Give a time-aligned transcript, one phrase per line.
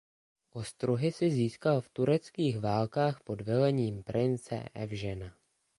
[0.51, 5.35] Ostruhy si získal v tureckých válkách pod velením prince Evžena.